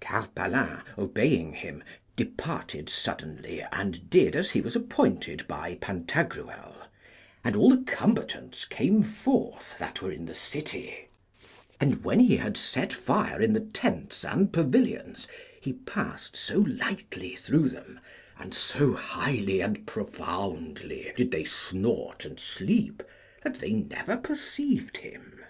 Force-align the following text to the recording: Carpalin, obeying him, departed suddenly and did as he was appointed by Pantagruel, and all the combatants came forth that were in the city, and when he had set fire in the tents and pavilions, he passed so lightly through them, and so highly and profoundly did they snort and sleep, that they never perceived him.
Carpalin, 0.00 0.82
obeying 0.96 1.52
him, 1.52 1.82
departed 2.14 2.88
suddenly 2.88 3.60
and 3.72 4.08
did 4.08 4.36
as 4.36 4.52
he 4.52 4.60
was 4.60 4.76
appointed 4.76 5.48
by 5.48 5.74
Pantagruel, 5.80 6.86
and 7.42 7.56
all 7.56 7.70
the 7.70 7.82
combatants 7.82 8.64
came 8.66 9.02
forth 9.02 9.76
that 9.80 10.00
were 10.00 10.12
in 10.12 10.26
the 10.26 10.32
city, 10.36 11.08
and 11.80 12.04
when 12.04 12.20
he 12.20 12.36
had 12.36 12.56
set 12.56 12.92
fire 12.92 13.42
in 13.42 13.52
the 13.52 13.58
tents 13.66 14.24
and 14.24 14.52
pavilions, 14.52 15.26
he 15.60 15.72
passed 15.72 16.36
so 16.36 16.58
lightly 16.60 17.34
through 17.34 17.68
them, 17.68 17.98
and 18.38 18.54
so 18.54 18.92
highly 18.92 19.60
and 19.60 19.88
profoundly 19.88 21.12
did 21.16 21.32
they 21.32 21.42
snort 21.44 22.24
and 22.24 22.38
sleep, 22.38 23.02
that 23.42 23.56
they 23.56 23.72
never 23.72 24.16
perceived 24.16 24.98
him. 24.98 25.42